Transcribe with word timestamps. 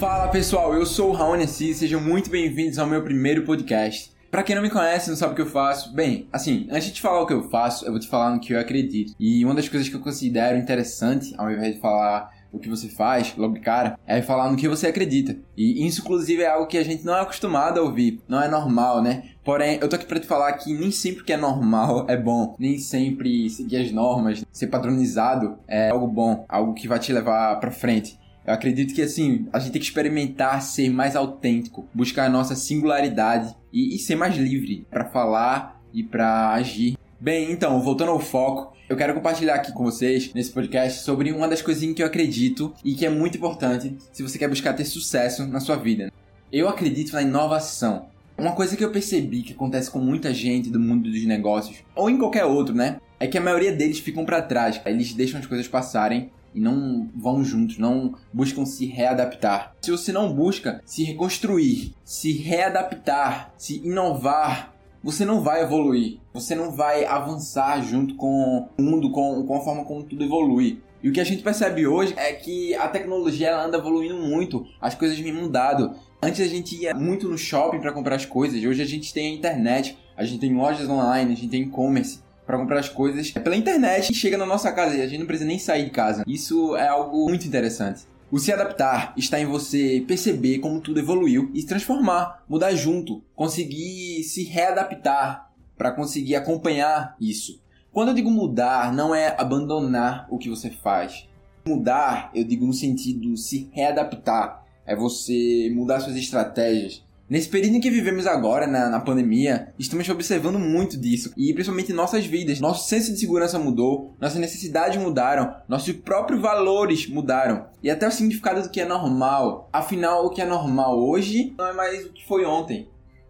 Fala 0.00 0.28
pessoal, 0.28 0.72
eu 0.74 0.86
sou 0.86 1.10
o 1.10 1.12
Raoni 1.12 1.44
Assis, 1.44 1.76
sejam 1.76 2.00
muito 2.00 2.30
bem-vindos 2.30 2.78
ao 2.78 2.86
meu 2.86 3.04
primeiro 3.04 3.44
podcast. 3.44 4.10
Pra 4.30 4.42
quem 4.42 4.56
não 4.56 4.62
me 4.62 4.70
conhece, 4.70 5.10
não 5.10 5.16
sabe 5.16 5.34
o 5.34 5.36
que 5.36 5.42
eu 5.42 5.46
faço, 5.46 5.92
bem, 5.92 6.26
assim, 6.32 6.66
antes 6.70 6.90
de 6.90 7.02
falar 7.02 7.20
o 7.20 7.26
que 7.26 7.34
eu 7.34 7.50
faço, 7.50 7.84
eu 7.84 7.90
vou 7.90 8.00
te 8.00 8.08
falar 8.08 8.30
no 8.30 8.40
que 8.40 8.54
eu 8.54 8.58
acredito. 8.58 9.12
E 9.20 9.44
uma 9.44 9.54
das 9.54 9.68
coisas 9.68 9.90
que 9.90 9.94
eu 9.94 10.00
considero 10.00 10.56
interessante, 10.56 11.34
ao 11.36 11.52
invés 11.52 11.74
de 11.74 11.82
falar 11.82 12.30
o 12.50 12.58
que 12.58 12.70
você 12.70 12.88
faz, 12.88 13.34
logo 13.36 13.52
de 13.52 13.60
cara, 13.60 13.98
é 14.06 14.22
falar 14.22 14.50
no 14.50 14.56
que 14.56 14.68
você 14.68 14.86
acredita. 14.86 15.36
E 15.54 15.86
isso, 15.86 16.00
inclusive, 16.00 16.42
é 16.42 16.48
algo 16.48 16.66
que 16.66 16.78
a 16.78 16.84
gente 16.84 17.04
não 17.04 17.14
é 17.14 17.20
acostumado 17.20 17.78
a 17.78 17.82
ouvir, 17.82 18.22
não 18.26 18.42
é 18.42 18.48
normal, 18.48 19.02
né? 19.02 19.24
Porém, 19.44 19.78
eu 19.82 19.88
tô 19.88 19.96
aqui 19.96 20.06
pra 20.06 20.18
te 20.18 20.26
falar 20.26 20.52
que 20.54 20.72
nem 20.72 20.90
sempre 20.90 21.24
que 21.24 21.32
é 21.32 21.36
normal 21.36 22.06
é 22.10 22.16
bom, 22.16 22.56
nem 22.58 22.78
sempre 22.78 23.50
seguir 23.50 23.76
as 23.76 23.92
normas, 23.92 24.44
ser 24.50 24.68
padronizado 24.68 25.58
é 25.68 25.90
algo 25.90 26.06
bom, 26.06 26.46
algo 26.48 26.72
que 26.72 26.88
vai 26.88 26.98
te 26.98 27.12
levar 27.12 27.60
pra 27.60 27.70
frente. 27.70 28.18
Eu 28.46 28.54
acredito 28.54 28.94
que 28.94 29.02
assim, 29.02 29.46
a 29.52 29.58
gente 29.58 29.72
tem 29.72 29.80
que 29.80 29.86
experimentar 29.86 30.62
ser 30.62 30.88
mais 30.90 31.14
autêntico, 31.14 31.88
buscar 31.92 32.26
a 32.26 32.30
nossa 32.30 32.54
singularidade 32.54 33.54
e, 33.72 33.94
e 33.94 33.98
ser 33.98 34.16
mais 34.16 34.36
livre 34.36 34.86
para 34.90 35.04
falar 35.04 35.80
e 35.92 36.02
para 36.02 36.50
agir. 36.50 36.96
Bem, 37.20 37.52
então, 37.52 37.80
voltando 37.82 38.10
ao 38.12 38.18
foco, 38.18 38.74
eu 38.88 38.96
quero 38.96 39.14
compartilhar 39.14 39.54
aqui 39.54 39.72
com 39.72 39.84
vocês 39.84 40.32
nesse 40.34 40.50
podcast 40.50 41.04
sobre 41.04 41.30
uma 41.32 41.46
das 41.46 41.62
coisinhas 41.62 41.94
que 41.94 42.02
eu 42.02 42.06
acredito 42.06 42.72
e 42.84 42.94
que 42.94 43.04
é 43.04 43.10
muito 43.10 43.36
importante 43.36 43.96
se 44.10 44.22
você 44.22 44.38
quer 44.38 44.48
buscar 44.48 44.72
ter 44.72 44.84
sucesso 44.84 45.46
na 45.46 45.60
sua 45.60 45.76
vida. 45.76 46.10
Eu 46.50 46.68
acredito 46.68 47.12
na 47.12 47.22
inovação. 47.22 48.06
Uma 48.36 48.52
coisa 48.52 48.74
que 48.74 48.82
eu 48.82 48.90
percebi 48.90 49.42
que 49.42 49.52
acontece 49.52 49.90
com 49.90 49.98
muita 49.98 50.32
gente 50.32 50.70
do 50.70 50.80
mundo 50.80 51.10
dos 51.10 51.24
negócios, 51.24 51.84
ou 51.94 52.08
em 52.08 52.16
qualquer 52.16 52.46
outro, 52.46 52.74
né? 52.74 52.96
É 53.20 53.26
que 53.26 53.36
a 53.36 53.40
maioria 53.40 53.70
deles 53.70 54.00
ficam 54.00 54.24
para 54.24 54.40
trás. 54.40 54.80
Eles 54.86 55.12
deixam 55.12 55.38
as 55.38 55.46
coisas 55.46 55.68
passarem 55.68 56.30
e 56.54 56.60
não 56.60 57.08
vão 57.14 57.44
juntos, 57.44 57.78
não 57.78 58.14
buscam 58.32 58.64
se 58.64 58.86
readaptar. 58.86 59.74
Se 59.80 59.90
você 59.90 60.12
não 60.12 60.32
busca 60.32 60.80
se 60.84 61.04
reconstruir, 61.04 61.94
se 62.04 62.32
readaptar, 62.32 63.52
se 63.56 63.78
inovar, 63.84 64.74
você 65.02 65.24
não 65.24 65.40
vai 65.40 65.62
evoluir, 65.62 66.18
você 66.32 66.54
não 66.54 66.72
vai 66.72 67.04
avançar 67.04 67.82
junto 67.82 68.14
com 68.16 68.68
o 68.78 68.82
mundo, 68.82 69.10
com, 69.10 69.44
com 69.46 69.56
a 69.56 69.60
forma 69.60 69.84
como 69.84 70.02
tudo 70.02 70.24
evolui. 70.24 70.82
E 71.02 71.08
o 71.08 71.12
que 71.12 71.20
a 71.20 71.24
gente 71.24 71.42
percebe 71.42 71.86
hoje 71.86 72.12
é 72.16 72.32
que 72.34 72.74
a 72.74 72.86
tecnologia 72.86 73.48
ela 73.48 73.64
anda 73.64 73.78
evoluindo 73.78 74.18
muito, 74.18 74.66
as 74.78 74.94
coisas 74.94 75.18
vêm 75.18 75.32
mudado. 75.32 75.94
Antes 76.22 76.40
a 76.42 76.48
gente 76.48 76.76
ia 76.76 76.94
muito 76.94 77.26
no 77.26 77.38
shopping 77.38 77.80
para 77.80 77.92
comprar 77.92 78.16
as 78.16 78.26
coisas, 78.26 78.62
hoje 78.62 78.82
a 78.82 78.86
gente 78.86 79.14
tem 79.14 79.32
a 79.32 79.34
internet, 79.34 79.96
a 80.14 80.24
gente 80.24 80.40
tem 80.40 80.54
lojas 80.54 80.86
online, 80.86 81.32
a 81.32 81.36
gente 81.36 81.48
tem 81.48 81.62
e-commerce 81.62 82.20
para 82.46 82.58
comprar 82.58 82.80
as 82.80 82.88
coisas 82.88 83.30
pela 83.30 83.56
internet 83.56 84.10
e 84.10 84.14
chega 84.14 84.36
na 84.36 84.46
nossa 84.46 84.72
casa 84.72 84.96
e 84.96 85.02
a 85.02 85.06
gente 85.06 85.20
não 85.20 85.26
precisa 85.26 85.48
nem 85.48 85.58
sair 85.58 85.84
de 85.84 85.90
casa. 85.90 86.24
Isso 86.26 86.76
é 86.76 86.88
algo 86.88 87.28
muito 87.28 87.46
interessante. 87.46 88.02
O 88.30 88.38
se 88.38 88.52
adaptar 88.52 89.12
está 89.16 89.40
em 89.40 89.46
você 89.46 90.04
perceber 90.06 90.60
como 90.60 90.80
tudo 90.80 91.00
evoluiu 91.00 91.50
e 91.52 91.60
se 91.60 91.66
transformar, 91.66 92.44
mudar 92.48 92.72
junto, 92.74 93.24
conseguir 93.34 94.22
se 94.22 94.44
readaptar 94.44 95.50
para 95.76 95.90
conseguir 95.90 96.36
acompanhar 96.36 97.16
isso. 97.20 97.60
Quando 97.90 98.10
eu 98.10 98.14
digo 98.14 98.30
mudar, 98.30 98.92
não 98.92 99.12
é 99.12 99.34
abandonar 99.36 100.28
o 100.30 100.38
que 100.38 100.48
você 100.48 100.70
faz. 100.70 101.28
Mudar, 101.66 102.30
eu 102.32 102.44
digo 102.44 102.64
no 102.64 102.72
sentido 102.72 103.36
se 103.36 103.68
readaptar. 103.72 104.64
É 104.86 104.94
você 104.94 105.68
mudar 105.74 105.98
suas 105.98 106.16
estratégias, 106.16 107.02
Nesse 107.30 107.48
período 107.48 107.76
em 107.76 107.80
que 107.80 107.88
vivemos 107.88 108.26
agora, 108.26 108.66
na, 108.66 108.90
na, 108.90 108.98
pandemia, 108.98 109.72
estamos 109.78 110.08
observando 110.08 110.58
muito 110.58 110.96
disso. 110.96 111.32
E 111.36 111.54
principalmente 111.54 111.92
nossas 111.92 112.26
vidas. 112.26 112.58
Nosso 112.58 112.88
senso 112.88 113.12
de 113.12 113.20
segurança 113.20 113.56
mudou, 113.56 114.16
nossas 114.20 114.40
necessidades 114.40 115.00
mudaram, 115.00 115.54
nossos 115.68 115.92
próprios 115.92 116.42
valores 116.42 117.08
mudaram. 117.08 117.66
E 117.80 117.88
até 117.88 118.08
o 118.08 118.10
significado 118.10 118.62
do 118.62 118.68
que 118.68 118.80
é 118.80 118.84
normal. 118.84 119.70
Afinal, 119.72 120.26
o 120.26 120.30
que 120.30 120.42
é 120.42 120.44
normal 120.44 120.98
hoje 120.98 121.54
não 121.56 121.68
é 121.68 121.72
mais 121.72 122.04
o 122.04 122.12
que 122.12 122.26
foi 122.26 122.44
ontem. 122.44 122.88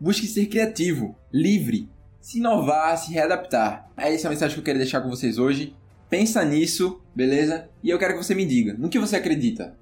Busque 0.00 0.26
ser 0.26 0.46
criativo, 0.46 1.14
livre, 1.30 1.86
se 2.18 2.38
inovar, 2.38 2.96
se 2.96 3.12
readaptar. 3.12 3.90
É 3.94 4.14
essa 4.14 4.26
a 4.26 4.30
mensagem 4.30 4.54
que 4.54 4.60
eu 4.60 4.64
quero 4.64 4.78
deixar 4.78 5.02
com 5.02 5.10
vocês 5.10 5.36
hoje. 5.36 5.76
Pensa 6.08 6.42
nisso, 6.46 6.98
beleza? 7.14 7.68
E 7.82 7.90
eu 7.90 7.98
quero 7.98 8.14
que 8.14 8.24
você 8.24 8.34
me 8.34 8.46
diga, 8.46 8.72
no 8.72 8.88
que 8.88 8.98
você 8.98 9.16
acredita? 9.16 9.76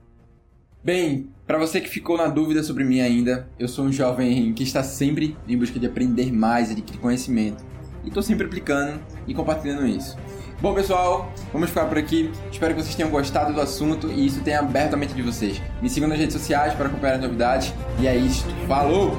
Bem, 0.82 1.28
para 1.46 1.58
você 1.58 1.78
que 1.78 1.90
ficou 1.90 2.16
na 2.16 2.26
dúvida 2.26 2.62
sobre 2.62 2.84
mim 2.84 3.00
ainda, 3.00 3.46
eu 3.58 3.68
sou 3.68 3.84
um 3.84 3.92
jovem 3.92 4.50
que 4.54 4.62
está 4.62 4.82
sempre 4.82 5.36
em 5.46 5.58
busca 5.58 5.78
de 5.78 5.86
aprender 5.86 6.32
mais, 6.32 6.70
adquirir 6.70 6.98
conhecimento. 6.98 7.62
E 8.02 8.08
estou 8.08 8.22
sempre 8.22 8.46
aplicando 8.46 8.98
e 9.28 9.34
compartilhando 9.34 9.86
isso. 9.86 10.16
Bom, 10.58 10.74
pessoal, 10.74 11.30
vamos 11.52 11.68
ficar 11.68 11.84
por 11.84 11.98
aqui. 11.98 12.30
Espero 12.50 12.74
que 12.74 12.82
vocês 12.82 12.94
tenham 12.94 13.10
gostado 13.10 13.52
do 13.52 13.60
assunto 13.60 14.06
e 14.08 14.24
isso 14.24 14.40
tenha 14.40 14.60
aberto 14.60 14.94
a 14.94 14.96
mente 14.96 15.12
de 15.12 15.20
vocês. 15.20 15.60
Me 15.82 15.90
sigam 15.90 16.08
nas 16.08 16.18
redes 16.18 16.32
sociais 16.32 16.72
para 16.72 16.86
acompanhar 16.86 17.16
as 17.16 17.20
novidades. 17.20 17.74
E 17.98 18.06
é 18.06 18.16
isso. 18.16 18.46
Falou! 18.66 19.18